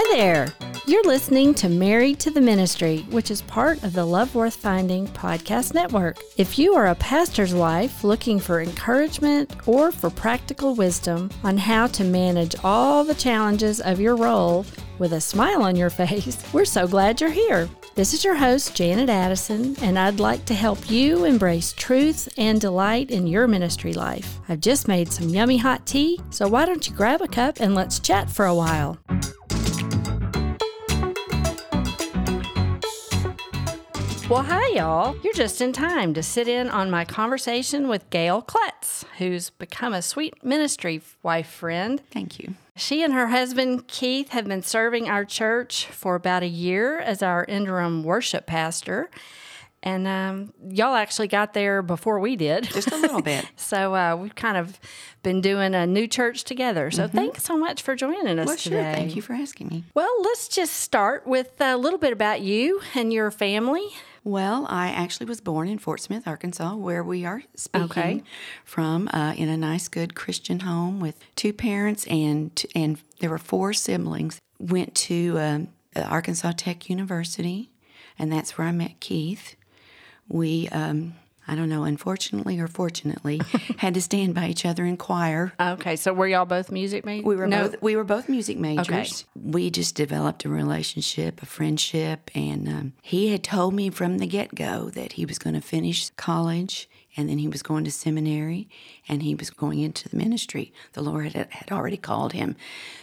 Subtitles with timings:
[0.00, 0.54] Hi there.
[0.86, 5.08] You're listening to Married to the Ministry, which is part of the Love Worth Finding
[5.08, 6.18] podcast network.
[6.36, 11.88] If you are a pastor's wife looking for encouragement or for practical wisdom on how
[11.88, 14.64] to manage all the challenges of your role
[15.00, 17.68] with a smile on your face, we're so glad you're here.
[17.96, 22.60] This is your host, Janet Addison, and I'd like to help you embrace truth and
[22.60, 24.38] delight in your ministry life.
[24.48, 27.74] I've just made some yummy hot tea, so why don't you grab a cup and
[27.74, 28.96] let's chat for a while?
[34.28, 35.16] Well, hi, y'all.
[35.24, 39.94] You're just in time to sit in on my conversation with Gayle Clutts, who's become
[39.94, 42.02] a sweet ministry wife friend.
[42.10, 42.52] Thank you.
[42.76, 47.22] She and her husband, Keith, have been serving our church for about a year as
[47.22, 49.08] our interim worship pastor.
[49.82, 52.64] And um, y'all actually got there before we did.
[52.64, 53.46] Just a little bit.
[53.56, 54.78] so uh, we've kind of
[55.22, 56.90] been doing a new church together.
[56.90, 58.82] So thanks so much for joining us Well, today.
[58.82, 58.92] sure.
[58.92, 59.84] Thank you for asking me.
[59.94, 63.88] Well, let's just start with a little bit about you and your family.
[64.28, 68.22] Well, I actually was born in Fort Smith, Arkansas, where we are speaking Okay.
[68.62, 73.30] from, uh, in a nice, good Christian home with two parents and t- and there
[73.30, 74.38] were four siblings.
[74.58, 77.70] Went to um, Arkansas Tech University,
[78.18, 79.56] and that's where I met Keith.
[80.28, 81.14] We, um,
[81.48, 83.40] I don't know, unfortunately or fortunately,
[83.78, 87.24] had to stand by each other in choir Okay, so were y'all both music majors?
[87.24, 87.68] We were no.
[87.68, 88.88] both we were both music majors.
[88.88, 89.08] Okay.
[89.50, 94.26] We just developed a relationship, a friendship, and um, he had told me from the
[94.26, 97.90] get go that he was going to finish college and then he was going to
[97.90, 98.68] seminary
[99.08, 100.72] and he was going into the ministry.
[100.92, 102.56] The Lord had, had already called him,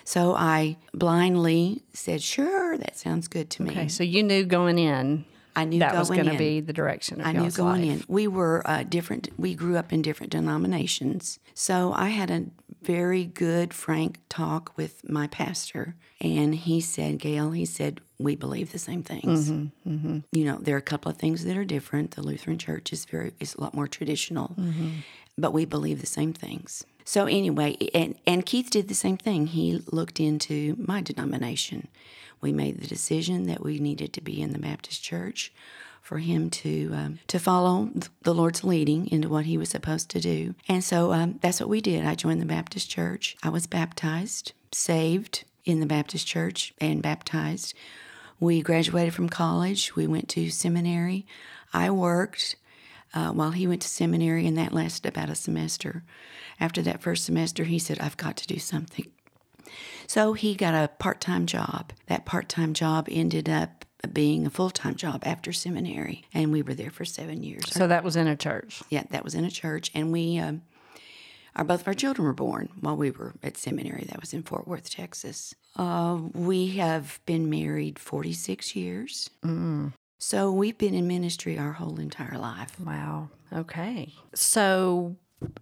[0.04, 4.78] so I blindly said, "Sure, that sounds good to me." Okay, so you knew going
[4.78, 8.00] in I knew that was going to be the direction of I knew going life.
[8.02, 8.06] in.
[8.08, 9.30] We were uh, different.
[9.38, 11.39] We grew up in different denominations.
[11.53, 12.45] So I had a
[12.81, 18.72] very good, frank talk with my pastor, and he said, "Gayle," he said, "we believe
[18.72, 19.50] the same things.
[19.52, 22.11] Mm-hmm, You know, there are a couple of things that are different.
[22.11, 24.89] The Lutheran Church is very is a lot more traditional, Mm-hmm.
[25.37, 29.48] but we believe the same things." So anyway, and and Keith did the same thing.
[29.48, 31.88] He looked into my denomination.
[32.42, 35.54] We made the decision that we needed to be in the Baptist Church
[36.02, 37.92] for him to um, to follow
[38.23, 40.55] the Lord's leading into what he was supposed to do.
[40.67, 42.05] And so um, that's what we did.
[42.05, 43.37] I joined the Baptist Church.
[43.43, 47.76] I was baptized, saved in the Baptist Church, and baptized.
[48.39, 49.95] We graduated from college.
[49.95, 51.26] We went to seminary.
[51.72, 52.55] I worked
[53.15, 56.03] uh, while he went to seminary, and that lasted about a semester.
[56.59, 59.08] After that first semester, he said, I've got to do something.
[60.08, 61.92] So he got a part time job.
[62.08, 66.61] That part time job ended up being a full time job after seminary, and we
[66.61, 67.71] were there for seven years.
[67.71, 68.83] So that was in a church.
[68.89, 70.61] yeah, that was in a church, and we, um,
[71.55, 74.05] our both of our children were born while we were at seminary.
[74.09, 75.55] That was in Fort Worth, Texas.
[75.75, 79.30] Uh, we have been married forty six years.
[80.17, 82.80] So we've been in ministry our whole entire life.
[82.80, 83.30] Wow.
[83.53, 84.14] Okay.
[84.33, 85.15] So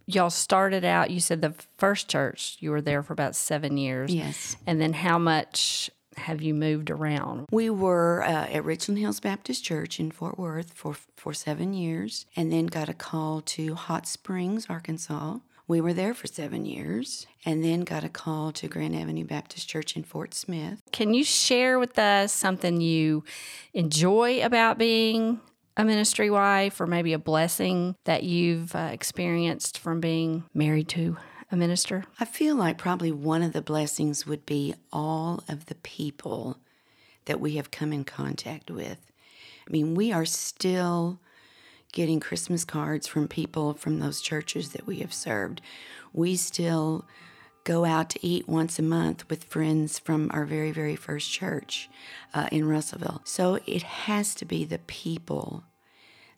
[0.05, 4.13] y'all started out, you said the first church, you were there for about seven years.
[4.13, 4.55] Yes.
[4.65, 7.47] And then how much have you moved around?
[7.51, 12.25] We were uh, at Richland Hills Baptist Church in Fort Worth for, for seven years
[12.35, 15.39] and then got a call to Hot Springs, Arkansas.
[15.65, 19.69] We were there for seven years and then got a call to Grand Avenue Baptist
[19.69, 20.81] Church in Fort Smith.
[20.91, 23.23] Can you share with us something you
[23.73, 25.39] enjoy about being
[25.77, 31.15] a ministry wife or maybe a blessing that you've uh, experienced from being married to
[31.49, 32.03] a minister?
[32.19, 36.57] I feel like probably one of the blessings would be all of the people
[37.23, 38.99] that we have come in contact with.
[39.65, 41.21] I mean, we are still
[41.93, 45.61] getting Christmas cards from people from those churches that we have served.
[46.11, 47.05] We still
[47.63, 51.89] go out to eat once a month with friends from our very, very first church
[52.33, 53.21] uh, in Russellville.
[53.23, 55.63] So it has to be the people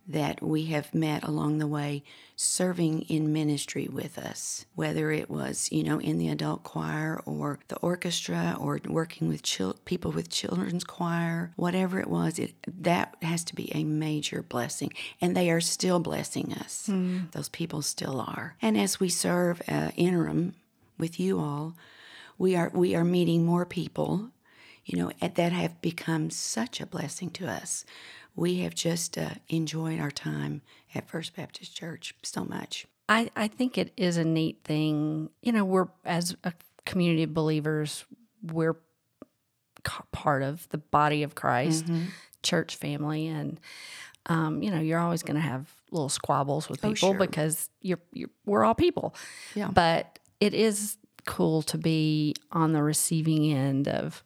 [0.07, 2.03] that we have met along the way
[2.35, 7.59] serving in ministry with us, whether it was, you know, in the adult choir or
[7.69, 13.15] the orchestra or working with chil- people with children's choir, whatever it was, it, that
[13.21, 14.93] has to be a major blessing.
[15.19, 16.85] And they are still blessing us.
[17.31, 18.55] Those people still are.
[18.61, 20.53] And as we serve uh, interim
[20.97, 21.75] with you all,
[22.37, 24.31] we are we are meeting more people
[24.85, 27.85] you know, that have become such a blessing to us.
[28.35, 30.61] We have just uh, enjoyed our time
[30.93, 32.85] at First Baptist Church so much.
[33.07, 35.29] I, I think it is a neat thing.
[35.41, 36.53] You know, we're, as a
[36.85, 38.05] community of believers,
[38.43, 38.75] we're
[40.11, 41.85] part of the body of Christ,
[42.43, 43.27] church family.
[43.27, 43.59] And,
[44.25, 47.17] um, you know, you're always going to have little squabbles with people sure.
[47.17, 49.15] because you're, you're, we're all people.
[49.53, 49.69] Yeah.
[49.69, 54.23] But it is cool to be on the receiving end of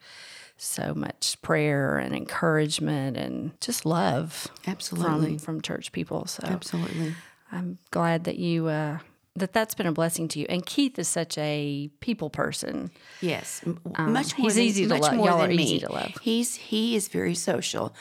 [0.61, 5.37] so much prayer and encouragement and just love Absolutely.
[5.37, 6.25] from from church people.
[6.27, 7.15] So Absolutely.
[7.51, 8.99] I'm glad that you uh,
[9.35, 10.45] that that's been a blessing to you.
[10.49, 12.91] And Keith is such a people person.
[13.21, 14.45] Yes, m- much more.
[14.45, 15.15] Um, he's than, easy to much love.
[15.15, 15.63] More Y'all than are me.
[15.63, 16.11] easy to love.
[16.21, 17.95] He's he is very social.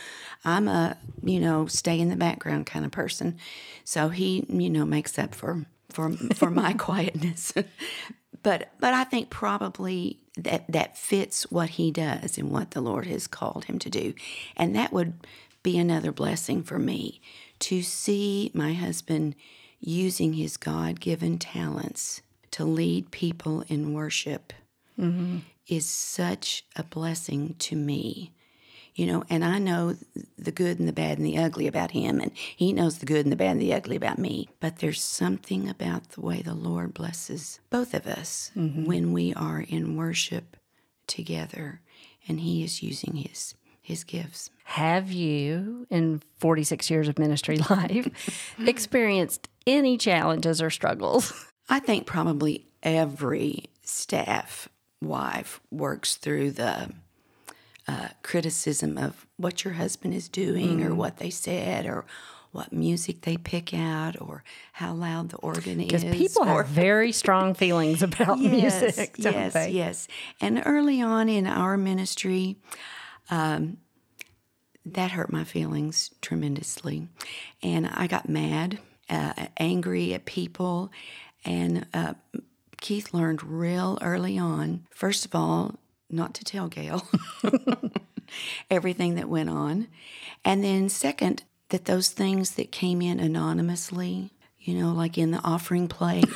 [0.44, 3.38] I'm a you know stay in the background kind of person,
[3.84, 7.52] so he you know makes up for for for my quietness.
[8.42, 13.06] but but I think probably that that fits what he does and what the Lord
[13.06, 14.14] has called him to do,
[14.56, 15.14] and that would
[15.62, 17.20] be another blessing for me
[17.60, 19.34] to see my husband
[19.80, 24.52] using his God given talents to lead people in worship
[24.98, 25.38] mm-hmm.
[25.66, 28.32] is such a blessing to me.
[28.94, 29.96] You know, and I know
[30.36, 33.24] the good and the bad and the ugly about him, and he knows the good
[33.24, 34.48] and the bad and the ugly about me.
[34.60, 38.84] But there's something about the way the Lord blesses both of us mm-hmm.
[38.84, 40.56] when we are in worship
[41.06, 41.80] together,
[42.26, 43.54] and he is using his
[43.88, 44.50] his gifts.
[44.64, 51.32] Have you, in 46 years of ministry life, experienced any challenges or struggles?
[51.70, 54.68] I think probably every staff
[55.00, 56.90] wife works through the
[57.88, 62.04] uh, criticism of what your husband is doing or what they said or
[62.52, 65.86] what music they pick out or how loud the organ is.
[65.86, 69.70] Because people or, have very strong feelings about music, don't yes, they?
[69.70, 70.08] yes.
[70.40, 72.56] And early on in our ministry,
[73.30, 73.78] um,
[74.84, 77.08] that hurt my feelings tremendously.
[77.62, 80.90] And I got mad, uh, angry at people.
[81.44, 82.14] And uh,
[82.80, 85.76] Keith learned real early on, first of all,
[86.10, 87.06] not to tell Gayle
[88.70, 89.88] everything that went on.
[90.44, 95.40] And then, second, that those things that came in anonymously, you know, like in the
[95.44, 96.26] offering plate,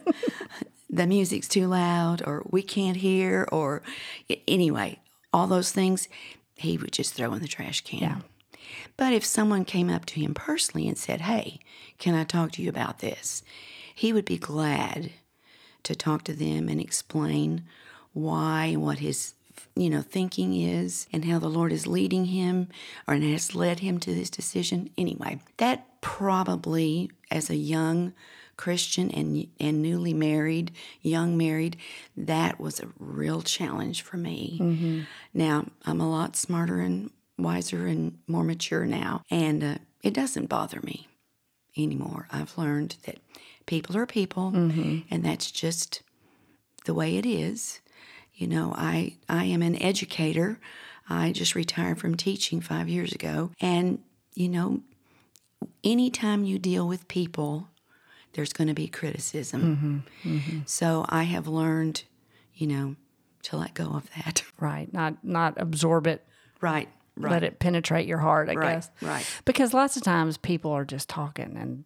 [0.90, 3.82] the music's too loud, or we can't hear, or
[4.46, 5.00] anyway,
[5.32, 6.08] all those things,
[6.54, 8.22] he would just throw in the trash can.
[8.96, 11.60] But if someone came up to him personally and said, Hey,
[11.98, 13.42] can I talk to you about this?
[13.94, 15.12] He would be glad
[15.82, 17.64] to talk to them and explain
[18.16, 19.34] why what his
[19.74, 22.68] you know thinking is and how the Lord is leading him
[23.06, 24.88] or and has led him to this decision.
[24.96, 28.14] Anyway, that probably as a young
[28.56, 30.72] Christian and and newly married,
[31.02, 31.76] young married,
[32.16, 34.56] that was a real challenge for me.
[35.34, 40.46] Now I'm a lot smarter and wiser and more mature now, and uh, it doesn't
[40.46, 41.06] bother me
[41.76, 42.28] anymore.
[42.32, 43.18] I've learned that
[43.66, 44.52] people are people,
[45.10, 46.00] and that's just
[46.86, 47.80] the way it is.
[48.36, 50.58] You know, I I am an educator.
[51.08, 53.98] I just retired from teaching five years ago, and
[54.34, 54.80] you know,
[55.84, 57.68] anytime you deal with people,
[58.34, 60.04] there's going to be criticism.
[60.24, 60.58] Mm-hmm, mm-hmm.
[60.66, 62.04] So I have learned,
[62.54, 62.96] you know,
[63.44, 64.42] to let go of that.
[64.58, 64.90] Right.
[64.92, 66.26] Not not absorb it,
[66.62, 66.88] Right.
[67.14, 67.30] Right.
[67.30, 68.90] let it penetrate your heart, I Right, guess.
[69.02, 69.26] right.
[69.44, 71.84] Because lots of times people are just talking and,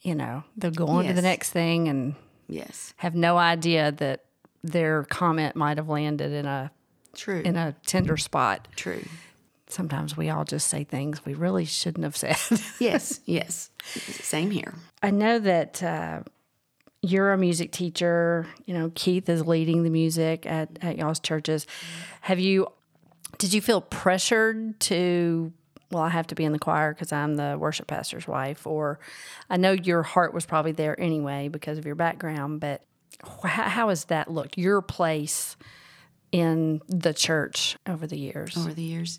[0.00, 2.14] you know, they'll go on to the next thing and
[2.48, 2.94] yes.
[2.98, 4.25] have no idea that
[4.66, 6.70] their comment might have landed in a
[7.14, 7.40] True.
[7.40, 8.68] in a tender spot.
[8.76, 9.02] True.
[9.68, 12.36] Sometimes we all just say things we really shouldn't have said.
[12.78, 13.20] Yes.
[13.24, 13.70] yes.
[13.84, 14.74] Same here.
[15.02, 16.20] I know that uh,
[17.02, 18.46] you're a music teacher.
[18.64, 21.66] You know, Keith is leading the music at, at y'all's churches.
[22.20, 22.68] Have you,
[23.38, 25.52] did you feel pressured to,
[25.90, 28.66] well, I have to be in the choir because I'm the worship pastor's wife?
[28.68, 29.00] Or
[29.50, 32.82] I know your heart was probably there anyway because of your background, but
[33.24, 34.58] how has that looked?
[34.58, 35.56] Your place
[36.32, 38.56] in the church over the years?
[38.56, 39.18] over the years.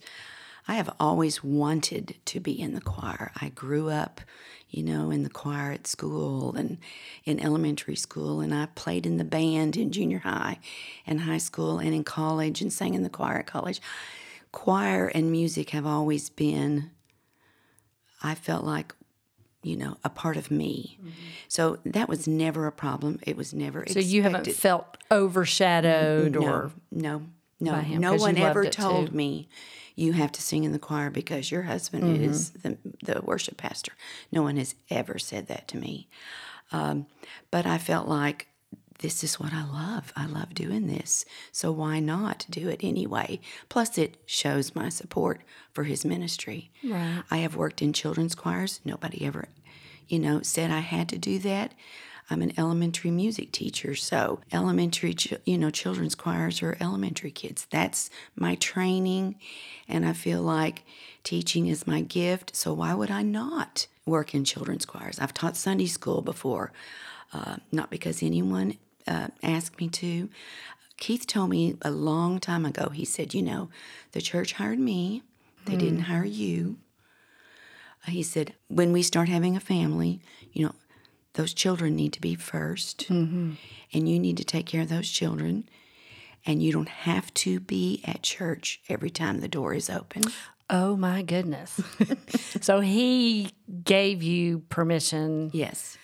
[0.68, 3.32] I have always wanted to be in the choir.
[3.39, 4.20] I grew up,
[4.70, 6.77] you know, in the choir at school and
[7.24, 10.60] in elementary school, and I played in the band in junior high
[11.06, 13.82] and high school and in college and sang in the choir at college.
[14.51, 16.92] Choir and music have always been,
[18.22, 18.94] I felt like,
[19.64, 21.00] you know, a part of me.
[21.48, 23.20] So that was never a problem.
[23.26, 27.24] It was never so you haven't felt overshadowed or no,
[27.60, 29.16] no, him no one ever told too.
[29.16, 29.50] me
[29.96, 32.24] you have to sing in the choir because your husband Mm-hmm.
[32.24, 33.94] is the, the worship pastor.
[34.32, 36.08] No one has ever said that to me.
[36.72, 37.08] Um,
[37.50, 38.48] but I felt like
[39.00, 40.12] this is what I love.
[40.16, 41.25] I love doing this.
[41.51, 43.39] So why not do it anyway?
[43.70, 45.42] Plus, it shows my support
[45.74, 46.72] for his ministry.
[46.84, 47.24] Right.
[47.30, 48.80] I have worked in children's choirs.
[48.84, 49.50] Nobody ever,
[50.08, 51.74] you know, said I had to do that.
[52.30, 57.66] I'm an elementary music teacher, so elementary, you know, children's choirs are elementary kids.
[57.70, 59.36] That's my training,
[59.88, 60.84] and I feel like
[61.24, 62.54] teaching is my gift.
[62.54, 65.20] So why would I not work in children's choirs?
[65.20, 66.74] I've taught Sunday school before,
[67.32, 68.77] uh, not because anyone
[69.08, 70.30] uh, asked me to.
[70.98, 73.70] Keith told me a long time ago, he said, You know,
[74.14, 75.22] the church hired me,
[75.66, 76.78] they didn't hire you.
[78.08, 80.20] Uh, He said, When we start having a family,
[80.52, 80.76] you know,
[81.34, 83.10] those children need to be 1st
[83.94, 85.70] and you need to take care of those children.
[86.46, 90.24] And you don't have to be at church every time the door is open.
[90.70, 91.80] Oh my goodness.
[92.62, 93.52] so he
[93.84, 95.98] gave you permission Yes.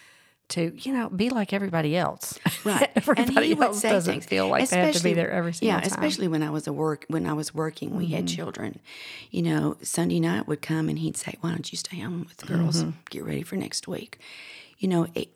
[0.49, 2.39] To, you know, be like everybody else.
[2.65, 2.89] Right.
[2.95, 5.89] everybody else doesn't feel like they have to be there every single yeah, time.
[5.89, 6.01] Mm-hmm.
[6.05, 8.79] especially when I was a work when I was working, we had children.
[9.31, 12.37] You know, Sunday night would come and he'd say, "Why don't you stay home with
[12.37, 12.83] the girls?
[12.83, 12.91] Mm-hmm.
[13.09, 14.17] Get ready for next week."
[14.77, 15.27] You know, it,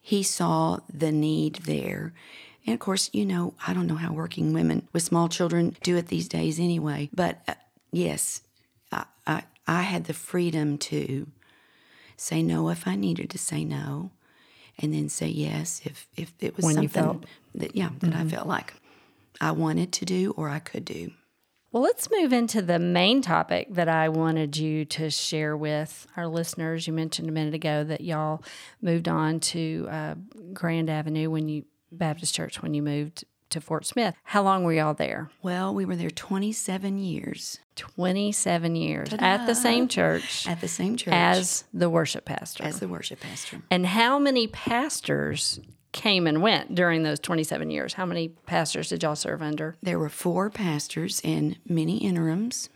[0.00, 2.12] he saw the need there.
[2.66, 5.96] And of course, you know, I don't know how working women with small children do
[5.96, 7.08] it these days anyway.
[7.12, 7.54] But uh,
[7.92, 8.42] yes,
[8.90, 11.28] I, I, I had the freedom to
[12.16, 14.10] say no if I needed to say no,
[14.82, 17.24] and then say yes if if it was When something
[17.54, 18.74] that yeah that I felt like
[19.40, 21.12] I wanted to do or I could do.
[21.72, 26.26] Well, let's move into the main topic that I wanted you to share with our
[26.26, 26.86] listeners.
[26.86, 28.44] You mentioned a minute ago that y'all
[28.82, 30.14] moved on to uh,
[30.52, 34.14] Grand Avenue when you Baptist Church when you moved to Fort Smith.
[34.24, 35.30] How long were y'all there?
[35.42, 40.96] Well, we were there 27 years 27 years at the same church at the same
[40.96, 42.64] church as the worship pastor.
[42.64, 43.62] as the worship pastor.
[43.70, 45.58] and how many pastors
[45.92, 47.94] came and went during those 27 years?
[47.94, 49.76] How many pastors did y'all serve under?
[49.82, 52.68] There were four pastors and many interims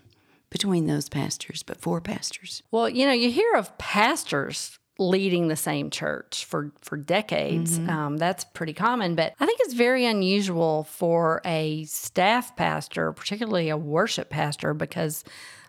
[0.50, 2.62] between those pastors, but four pastors.
[2.70, 7.78] Well, you know, you hear of pastors leading the same church for for decades.
[7.88, 13.68] Um, that's pretty common, but I think it's very unusual for a staff pastor, particularly
[13.68, 15.24] a worship pastor, because.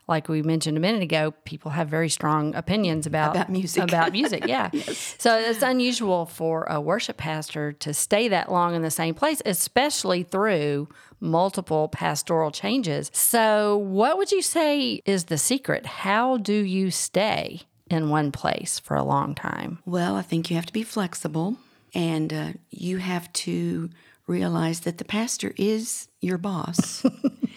[0.10, 3.84] Like we mentioned a minute ago, people have very strong opinions about About music.
[3.84, 4.70] About music, yeah.
[5.18, 9.42] So it's unusual for a worship pastor to stay that long in the same place,
[9.46, 10.88] especially through
[11.20, 13.12] multiple pastoral changes.
[13.14, 15.86] So, what would you say is the secret?
[15.86, 19.80] How do you stay in one place for a long time?
[19.86, 21.58] Well, I think you have to be flexible
[21.94, 23.90] and uh, you have to
[24.28, 27.06] realize that the pastor is your boss.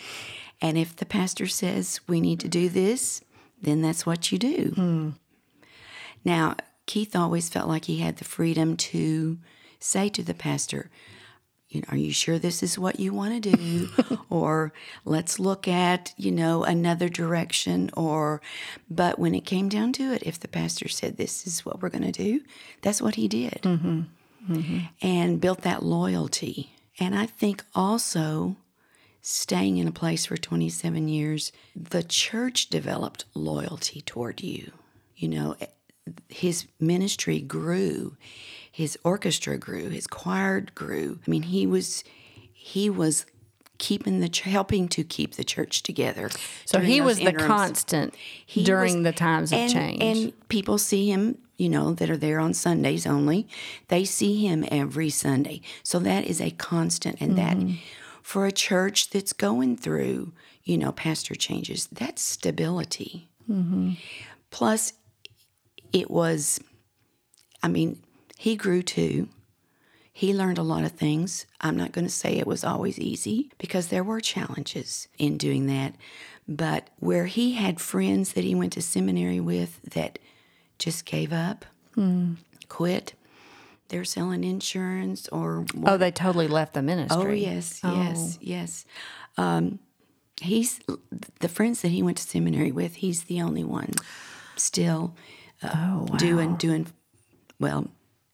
[0.61, 3.23] and if the pastor says we need to do this,
[3.61, 4.73] then that's what you do.
[6.25, 6.57] Now,
[6.87, 9.39] Keith always felt like he had the freedom to
[9.79, 10.91] say to the pastor,
[11.71, 13.89] you know, are you sure this is what you want to do?
[14.31, 14.73] or
[15.05, 17.91] let's look at, you know, another direction.
[17.97, 18.43] Or,
[18.91, 21.89] but when it came down to it, if the pastor said, this is what we're
[21.89, 22.41] going to do,
[22.83, 23.61] that's what he did.
[23.63, 24.01] Mm-hmm.
[24.51, 24.79] Mm-hmm.
[25.01, 26.73] And built that loyalty.
[26.99, 28.57] And I think also
[29.23, 34.73] staying in a place for 27 years, the church developed loyalty toward you.
[35.15, 35.67] You know, eh,
[36.29, 38.17] his ministry grew,
[38.81, 41.19] his orchestra grew, his choir grew.
[41.27, 42.03] I mean, he was
[42.53, 43.27] he was
[43.79, 46.29] keeping the ch- helping to keep the church together.
[46.67, 48.15] So he was the constant
[48.55, 50.03] He during was- the times of and, change.
[50.03, 53.47] And people see him, you know, that are there on Sundays only.
[53.89, 55.61] They see him every Sunday.
[55.83, 57.17] So that is a constant.
[57.23, 57.69] And Mm-hmm.
[57.69, 57.77] that,
[58.23, 60.33] for a church that's going through,
[60.65, 63.31] you know, pastor changes, that's stability.
[63.51, 63.93] Mm-hmm.
[64.51, 64.93] Plus,
[65.93, 66.61] it was,
[67.63, 67.99] I mean,
[68.41, 69.29] he grew too.
[70.15, 71.45] He learned a lot of things.
[71.61, 75.67] I'm not going to say it was always easy because there were challenges in doing
[75.67, 75.95] that.
[76.49, 80.19] But where he had friends that he went to seminary with that
[80.79, 81.67] just gave up,
[82.71, 83.13] quit,
[83.89, 87.21] they're selling insurance or oh, they totally left the ministry.
[87.23, 88.87] Oh yes, yes, yes.
[89.37, 89.81] Um,
[90.41, 90.81] he's
[91.41, 92.95] the friends that he went to seminary with.
[92.95, 93.93] He's the only one
[94.57, 95.15] still
[95.63, 96.87] uh, doing doing
[97.59, 97.91] well.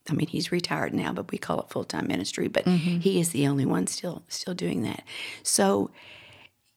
[0.09, 2.49] I mean, he's retired now, but we call it full time ministry.
[2.49, 5.03] But he is the only one still still doing that.
[5.43, 5.91] So,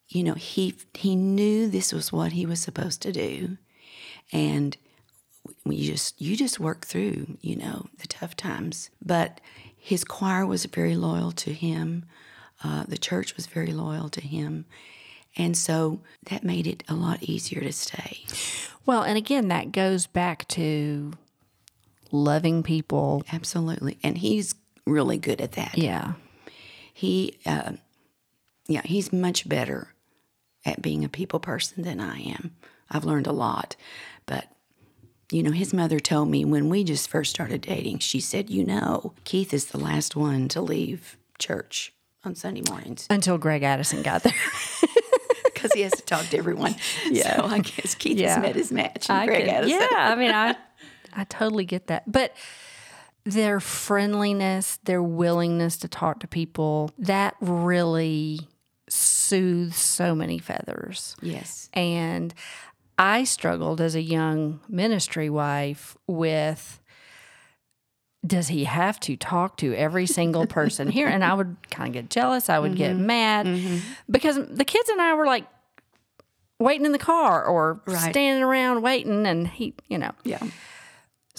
[0.07, 3.57] you know, he he knew this was what he was supposed to do,
[4.31, 4.77] and
[5.65, 9.39] you just you just work through you know the tough times but
[9.77, 12.05] his choir was very loyal to him
[12.63, 14.65] uh, the church was very loyal to him
[15.37, 18.19] and so that made it a lot easier to stay
[18.85, 21.13] Well, and again, that goes back to
[22.11, 23.23] loving people.
[23.31, 26.13] absolutely and he's really good at that Yeah.
[26.93, 27.73] he uh,
[28.67, 29.93] yeah he's much better
[30.65, 32.55] at being a people person than i am
[32.89, 33.75] i've learned a lot
[34.25, 34.47] but
[35.31, 38.63] you know his mother told me when we just first started dating she said you
[38.65, 41.93] know keith is the last one to leave church
[42.25, 44.33] on sunday mornings Until Greg Addison got there.
[45.45, 46.75] because he has to talk to everyone
[47.11, 48.33] yeah so i guess keith Yeah.
[48.35, 49.79] has met his match and I Greg could- Addison.
[49.91, 50.55] yeah, I mean, I
[51.15, 52.11] I totally get that.
[52.11, 52.35] But
[53.25, 58.39] their friendliness, their willingness to talk to people, that really
[58.89, 61.15] soothes so many feathers.
[61.21, 61.69] Yes.
[61.73, 62.33] And
[62.97, 66.81] I struggled as a young ministry wife with
[68.25, 71.07] does he have to talk to every single person here?
[71.07, 72.49] And I would kind of get jealous.
[72.49, 73.05] I would get mm-hmm.
[73.05, 73.77] mad mm-hmm.
[74.11, 75.45] because the kids and I were like
[76.59, 78.09] waiting in the car or Right.
[78.09, 79.25] standing around waiting.
[79.25, 80.39] And he, you know, Yeah.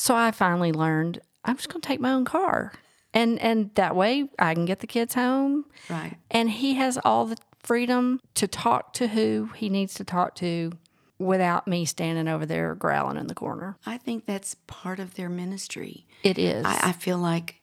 [0.00, 2.72] So I finally learned I'm just going to take my own car.
[3.12, 6.16] And, and that way I can get the kids home Right.
[6.30, 10.72] and he has all the freedom to talk to who he needs to talk to
[11.18, 13.76] without me standing over there growling in the corner.
[13.84, 16.06] I think that's part of their ministry.
[16.22, 16.64] It is.
[16.64, 17.60] I, I feel like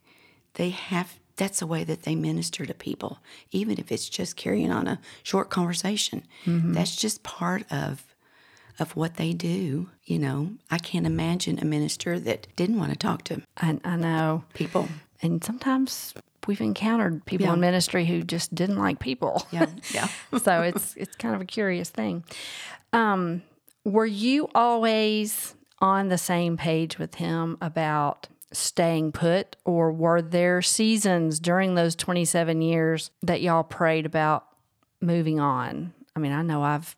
[0.56, 3.20] they have that's the way that they minister to people,
[3.52, 6.24] even if it's just carrying on a short conversation.
[6.46, 6.74] Mm-hmm.
[6.74, 8.04] That's just part of
[8.80, 9.90] of what they do.
[10.06, 13.96] You know, I can't imagine a minister that didn't want to talk to I, I
[13.96, 14.44] know.
[14.54, 14.88] people.
[15.22, 16.14] And sometimes
[16.48, 17.54] we've encountered people Yeah.
[17.54, 19.46] in ministry who just didn't like people.
[19.52, 20.08] Yeah, yeah.
[20.42, 22.24] so it's it's kind of a curious thing.
[22.94, 23.42] Um,
[23.84, 30.62] were you always on the same page with him about staying put, or were there
[30.62, 34.46] seasons during those twenty seven years that y'all prayed about
[35.02, 35.94] moving on?
[36.16, 36.96] I mean, I know I've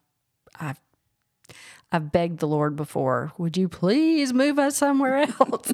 [0.59, 0.79] I've
[1.91, 5.73] I've begged the Lord before, would you please move us somewhere else?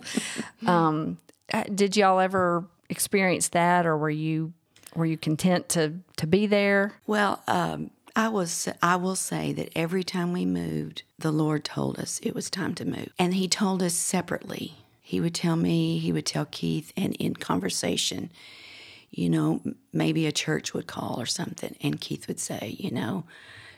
[0.65, 1.17] um,
[1.53, 4.53] uh, did y'all ever experience that, or were you
[4.95, 6.93] were you content to to be there?
[7.05, 8.69] Well, um, I was.
[8.81, 12.73] I will say that every time we moved, the Lord told us it was time
[12.75, 14.75] to move, and He told us separately.
[15.01, 15.99] He would tell me.
[15.99, 18.31] He would tell Keith, and in conversation,
[19.11, 19.61] you know,
[19.93, 23.25] maybe a church would call or something, and Keith would say, you know,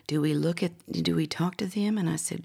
[0.08, 0.72] do we look at?
[0.92, 1.98] Do we talk to them?
[1.98, 2.44] And I said.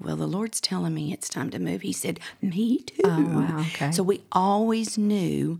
[0.00, 1.82] Well, the Lord's telling me it's time to move.
[1.82, 3.02] He said, Me too.
[3.04, 3.90] Oh, wow, okay.
[3.90, 5.58] So we always knew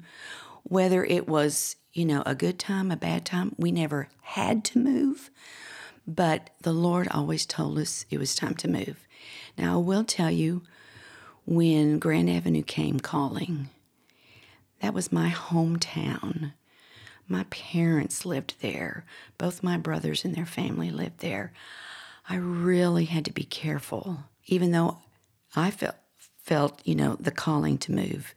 [0.62, 3.56] whether it was, you know, a good time, a bad time.
[3.58, 5.30] We never had to move,
[6.06, 9.08] but the Lord always told us it was time to move.
[9.56, 10.62] Now, I will tell you,
[11.46, 13.70] when Grand Avenue came calling,
[14.80, 16.52] that was my hometown.
[17.28, 19.04] My parents lived there.
[19.36, 21.52] Both my brothers and their family lived there.
[22.28, 24.98] I really had to be careful, even though
[25.54, 25.96] I felt
[26.38, 28.34] felt you know the calling to move.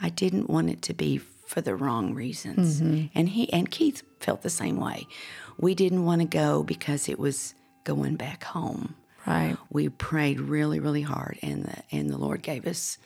[0.00, 3.06] I didn't want it to be for the wrong reasons, mm-hmm.
[3.14, 5.06] and he and Keith felt the same way.
[5.58, 7.54] We didn't want to go because it was
[7.84, 8.94] going back home.
[9.26, 9.56] Right.
[9.70, 12.98] We prayed really, really hard, and the and the Lord gave us,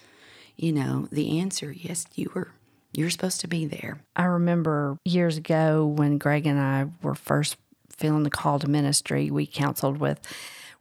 [0.56, 1.72] you know, the answer.
[1.72, 2.52] Yes, you were
[2.98, 4.00] you're supposed to be there.
[4.16, 7.56] I remember years ago when Greg and I were first
[7.96, 10.20] feeling the call to ministry, we counseled with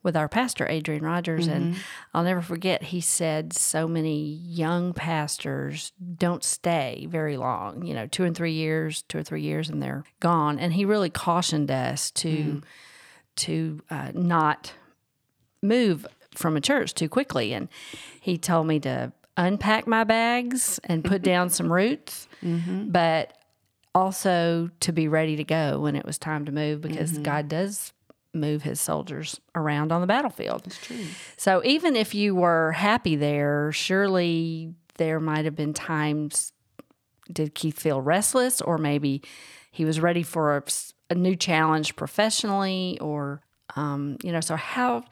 [0.04, 1.76] with our pastor Adrian Rogers and
[2.14, 8.08] I'll never forget he said so many young pastors don't stay very long, you know,
[8.08, 11.70] 2 and 3 years, 2 or 3 years and they're gone and he really cautioned
[11.70, 12.62] us to
[13.38, 14.74] to uh, not
[15.62, 17.54] move from a church too quickly.
[17.54, 17.68] And
[18.22, 22.28] he told me to unpack my bags and put down some roots,
[22.92, 23.38] but
[23.96, 27.94] also to be ready to go when it was time to move because God does
[28.34, 30.64] move his soldiers around on the battlefield.
[30.66, 31.06] That's true.
[31.38, 36.52] So even if you were happy there, surely there might have been times
[37.32, 39.22] did Keith feel restless or maybe
[39.72, 40.64] he was ready for a,
[41.10, 43.42] a new challenge professionally or
[43.76, 45.04] um, you know so how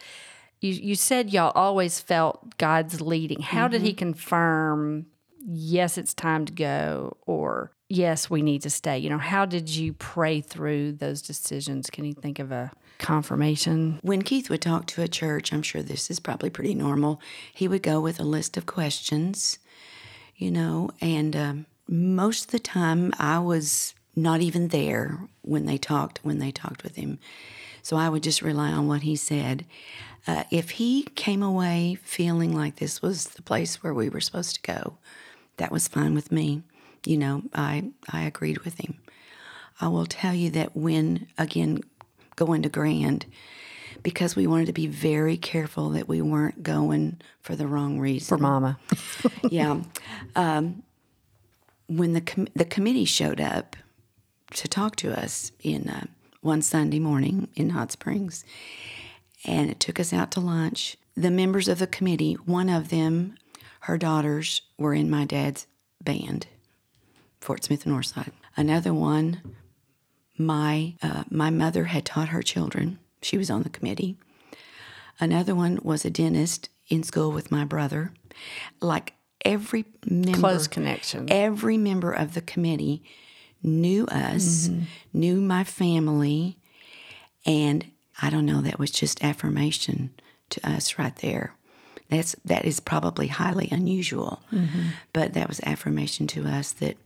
[0.66, 3.42] you, you said y'all always felt god's leading.
[3.42, 5.06] How did he confirm
[5.48, 8.98] yes it's time to go or yes we need to stay?
[8.98, 11.90] You know how did you pray through those decisions?
[11.90, 14.00] Can you think of a confirmation?
[14.02, 17.22] When Keith would talk to a church, I'm sure this is probably pretty normal.
[17.54, 19.60] He would go with a list of questions,
[20.36, 25.78] you know, and um, most of the time I was not even there when they
[25.78, 27.20] talked when they talked with him,
[27.86, 29.64] so I would just rely on what he said.
[30.26, 34.56] Uh, if he came away feeling like this was the place where we were supposed
[34.56, 34.98] to go,
[35.58, 36.64] that was fine with me.
[37.06, 38.96] You know, I I agreed with him.
[39.80, 41.82] I will tell you that when, again,
[42.36, 43.28] going to Grand,
[44.02, 48.36] because we wanted to be very careful that we weren't going for the wrong reason.
[48.36, 48.80] for mama
[49.52, 49.80] yeah.
[50.36, 50.82] Um,
[51.86, 53.76] when the, com- the committee showed up
[54.56, 56.08] to talk to us in uh,
[56.46, 58.46] one Sunday morning in Hot Springs,
[59.46, 63.36] and it took us out to lunch, the members of the committee, one of them,
[63.82, 65.66] her daughters, were in my dad's
[66.04, 66.46] band,
[67.42, 68.32] Fort Smith and Northside.
[68.56, 69.42] Another one,
[70.38, 73.00] my uh, my mother had taught her children.
[73.22, 74.16] She was on the committee.
[75.20, 78.14] Another one was a dentist in school with my brother.
[78.82, 81.26] Like every member, Close connection.
[81.30, 83.04] every member of the committee
[83.66, 84.84] knew us, mm-hmm.
[85.14, 86.58] knew my family,
[87.46, 87.86] and
[88.22, 90.12] I don't know, that was just affirmation
[90.52, 91.56] to us right there.
[92.10, 94.90] That's that is probably highly unusual, mm-hmm.
[95.12, 96.98] but that was affirmation to us that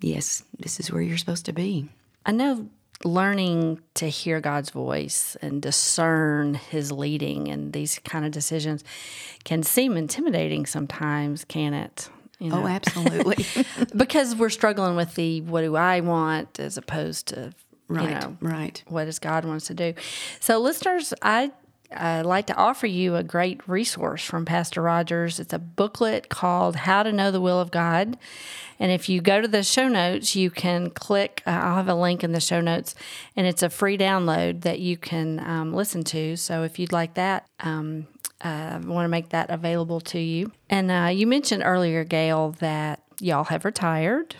[0.00, 1.88] yes, this is where you're supposed to be.
[2.24, 2.68] I know
[3.04, 8.84] learning to hear God's voice and discern his leading and these kind of decisions
[9.44, 12.08] can seem intimidating sometimes, can it?
[12.44, 13.46] You Oh, absolutely.
[13.96, 17.54] because we're struggling with the what do I want as opposed to
[17.88, 18.82] right, you know right.
[18.86, 19.94] what does God want us to do.
[20.40, 21.52] So, listeners, I
[21.96, 25.40] uh, like to offer you a great resource from Pastor Rogers.
[25.40, 28.18] It's a booklet called How to Know the Will of God.
[28.78, 31.94] And if you go to the show notes, you can click, uh, I'll have a
[31.94, 32.94] link in the show notes,
[33.36, 36.36] and it's a free download that you can um, listen to.
[36.36, 38.08] So if you'd like that, um,
[38.40, 40.52] I want to make that available to you.
[40.68, 44.36] And uh, you mentioned earlier, Gayle, that y'all have retired.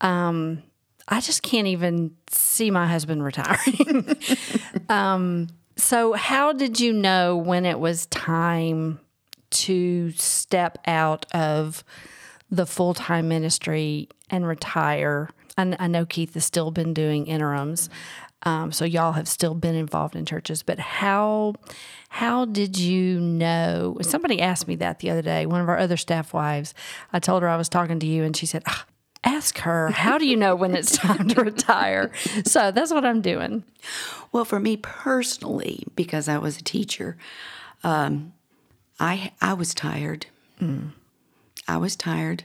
[0.00, 0.62] Um,
[1.08, 4.16] I just can't even see my husband retiring.
[4.88, 8.98] um, so, how did you know when it was time
[9.50, 11.84] to step out of
[12.50, 15.30] the full time ministry and retire?
[15.56, 17.88] I, I know Keith has still been doing interims,
[18.42, 20.62] um, so y'all have still been involved in churches.
[20.62, 21.54] But how
[22.08, 23.96] how did you know?
[24.02, 25.46] Somebody asked me that the other day.
[25.46, 26.74] One of our other staff wives.
[27.12, 28.62] I told her I was talking to you, and she said.
[28.66, 28.84] "Ah,
[29.24, 32.12] Ask her, how do you know when it's time to retire?
[32.44, 33.64] So that's what I'm doing.
[34.30, 37.16] Well, for me personally, because I was a teacher,
[37.82, 38.34] um,
[39.00, 40.26] I I was tired.
[41.68, 42.44] I was tired.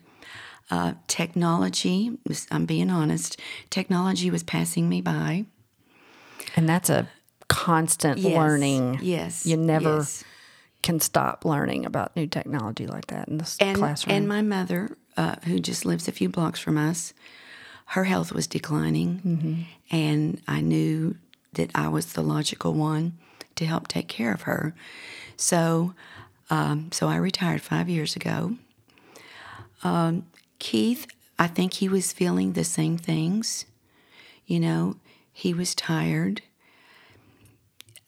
[0.71, 5.45] Uh, technology, was- I'm being honest, technology was passing me by.
[6.55, 7.07] And that's a
[7.47, 8.99] constant Yes, learning.
[9.01, 9.45] Yes.
[9.45, 10.23] You never yes.
[10.81, 14.15] can stop learning about new technology like that in this and, classroom.
[14.15, 17.13] And my mother, uh, who just lives a few blocks from us,
[17.87, 19.21] her health was declining.
[19.25, 19.61] Mm-hmm.
[19.91, 21.17] And I knew
[21.53, 23.17] that I was the logical one
[23.55, 24.73] to help take care of her.
[25.35, 25.93] So,
[26.49, 28.55] um, so I retired five years ago.
[29.83, 30.25] Um,
[30.59, 31.05] Keith,
[31.37, 33.65] I think he was feeling the same things.
[34.45, 34.95] You know,
[35.31, 36.41] he was tired.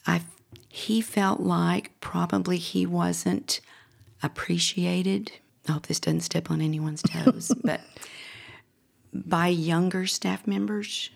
[0.06, 0.22] I,
[0.70, 3.62] he felt like probably he wasn't
[4.22, 5.32] appreciated.
[5.68, 7.82] I hope this doesn't step on anyone's toes, but
[9.14, 11.10] by younger staff members,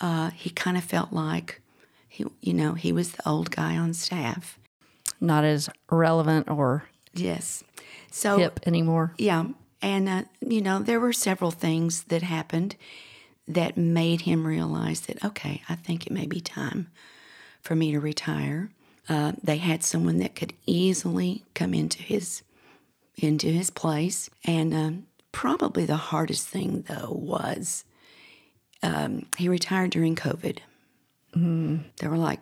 [0.00, 1.60] uh, he kind of felt like
[2.08, 4.58] he, you know, he was the old guy on staff.
[5.20, 7.64] Not as relevant or Yes.
[8.10, 9.14] So hip anymore.
[9.18, 9.46] Yeah.
[9.82, 12.76] And, uh, you know, there were several things that happened
[13.54, 16.88] that made him realize that, okay, I think it may be time
[17.62, 18.70] for me to retire.
[19.08, 22.42] Uh, they had someone that could easily come into his
[23.16, 24.30] into his place.
[24.44, 27.84] And um, probably the hardest thing, though, was
[28.82, 30.58] um, he retired during COVID.
[31.34, 32.40] There were like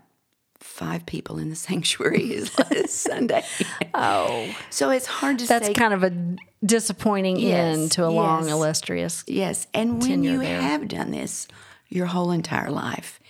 [0.60, 3.44] five people in the sanctuary his last Sunday.
[3.94, 5.74] Oh, So it's hard to say that's say.
[5.74, 9.24] kind of a disappointing Yes, end to a long, illustrious.
[9.26, 10.60] Yes, and when you there.
[10.60, 11.46] have done this
[11.88, 13.20] your whole entire life,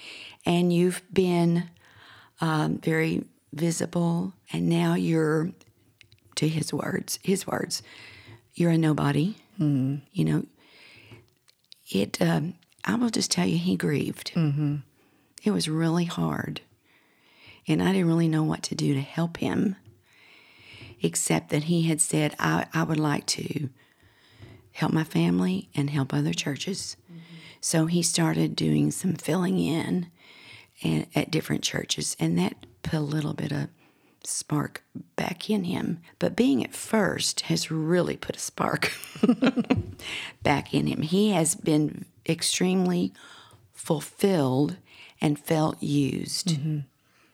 [0.46, 1.68] and you've been
[2.40, 5.50] um, very visible, and now you're,
[6.36, 7.82] to his words, his words,
[8.54, 9.36] you're a nobody.
[9.60, 10.46] You know,
[11.90, 12.22] it.
[12.22, 14.32] Um, I will just tell you, he grieved.
[14.34, 14.76] Mm-hmm.
[15.42, 16.60] It was really hard,
[17.66, 19.74] and I didn't really know what to do to help him,
[21.02, 23.68] except that he had said, "I, I would like to."
[24.78, 26.96] help my family and help other churches.
[27.60, 30.06] So he started doing some filling in
[30.84, 33.68] and, at different churches, and that put a little bit of
[34.22, 34.84] spark
[35.16, 35.98] back in him.
[36.20, 38.92] But being at first has really put a spark
[40.44, 41.02] back in him.
[41.02, 43.12] He has been extremely
[43.72, 44.76] fulfilled
[45.20, 46.48] and felt used.
[46.48, 46.78] Mm-hmm.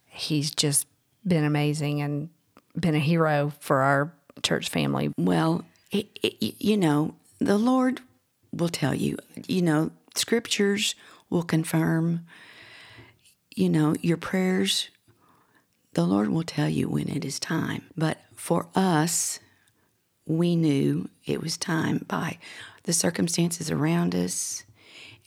[0.06, 0.86] He's just
[1.26, 2.30] been amazing and
[2.78, 5.12] been a hero for our church family.
[5.16, 8.00] Well, it, it, you know, the Lord
[8.52, 10.94] will tell you, you know, scriptures
[11.30, 12.26] will confirm,
[13.54, 14.88] you know, your prayers,
[15.94, 17.84] the Lord will tell you when it is time.
[17.96, 19.38] But for us,
[20.26, 22.38] we knew it was time by
[22.84, 24.64] the circumstances around us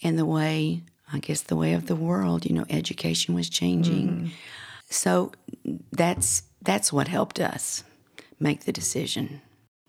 [0.03, 0.81] and the way,
[1.11, 4.07] I guess, the way of the world, you know, education was changing.
[4.07, 4.27] Mm-hmm.
[4.89, 5.31] So
[5.91, 7.85] that's that's what helped us
[8.39, 9.41] make the decision.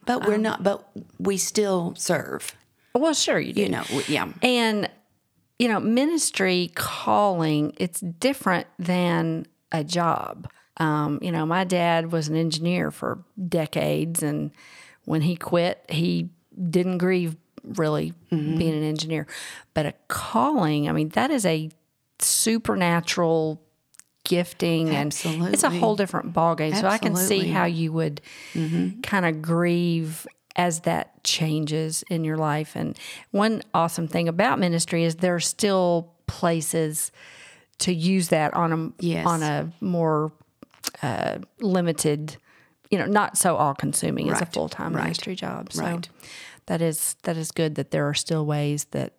[0.07, 0.62] But we're not.
[0.62, 0.88] But
[1.19, 2.55] we still serve.
[2.95, 3.62] Well, sure you do.
[3.62, 3.85] You know.
[4.07, 4.33] Yeah.
[4.43, 4.88] And
[5.59, 10.49] you know, ministry calling, it's different than a job.
[10.77, 14.53] Um, you know, my dad was an engineer for decades, and
[15.05, 16.31] when he quit, he
[16.71, 19.27] didn't grieve really being an engineer.
[19.75, 21.71] But a calling, I mean, that is a
[22.21, 23.61] supernatural
[24.29, 25.12] gifting and
[25.53, 26.75] it's a whole different ballgame.
[26.79, 28.21] So I can see how you would
[29.03, 32.77] kind of grieve as that changes in your life.
[32.77, 32.99] And
[33.31, 37.11] one awesome thing about ministry is there are still places
[37.79, 39.27] to use that on a Yes.
[39.27, 40.33] on a more
[41.03, 42.37] uh, limited,
[42.91, 45.05] you know, not so all consuming as a full time Right.
[45.05, 45.73] ministry job.
[45.73, 46.09] So Right.
[46.67, 49.12] that is that is good that there are still ways that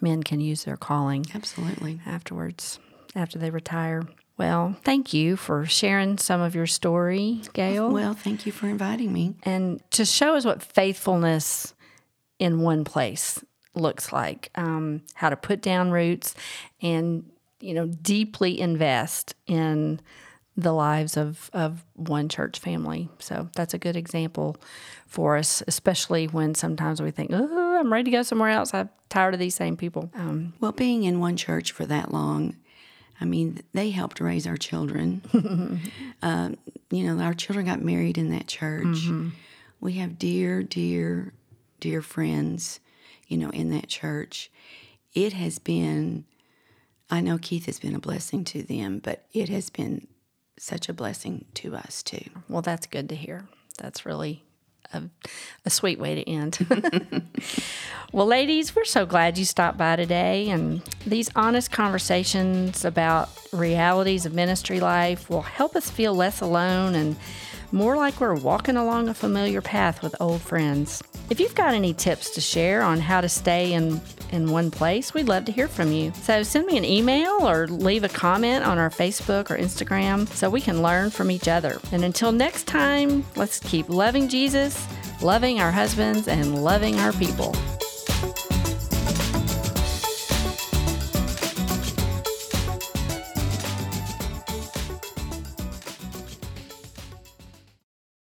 [0.00, 2.00] men can use their calling Absolutely.
[2.06, 2.78] afterwards
[3.14, 4.02] after they retire.
[4.36, 9.12] Well, thank you for sharing some of your story, Gayle, Well, thank you for inviting
[9.12, 9.34] me.
[9.42, 11.74] and to show us what faithfulness
[12.38, 13.42] in one place
[13.74, 14.50] looks like.
[14.54, 16.34] Um, how to put down roots,
[16.80, 20.00] and you know, deeply invest in
[20.56, 23.08] the lives of of one church family.
[23.18, 24.56] So that's a good example
[25.06, 28.72] for us, especially when sometimes we think, "Oh, I'm ready to go somewhere else.
[28.72, 32.56] I'm tired of these same people." Um, Well, being in one church for that long,
[33.20, 35.22] I mean, they helped raise our children.
[36.22, 36.56] um,
[36.90, 39.06] you know, our children got married in that church.
[39.80, 41.32] We have dear, dear,
[41.80, 42.80] dear friends,
[43.28, 44.50] you know, in that church.
[45.14, 46.24] It has been,
[47.10, 50.06] I know Keith has been a blessing to them, but it has been
[50.58, 52.24] such a blessing to us too.
[52.48, 53.48] Well, that's good to hear.
[53.78, 54.44] That's really
[54.92, 55.02] a,
[55.64, 56.58] a sweet way to end.
[58.12, 60.48] well, ladies, we're so glad you stopped by today.
[60.50, 66.94] And these honest conversations about realities of ministry life will help us feel less alone
[66.94, 67.16] and
[67.72, 71.02] more like we're walking along a familiar path with old friends.
[71.30, 74.00] If you've got any tips to share on how to stay in,
[74.32, 76.12] in one place, we'd love to hear from you.
[76.14, 80.50] So send me an email or leave a comment on our Facebook or Instagram so
[80.50, 81.80] we can learn from each other.
[81.92, 84.86] And until next time, let's keep loving Jesus,
[85.22, 87.54] loving our husbands, and loving our people.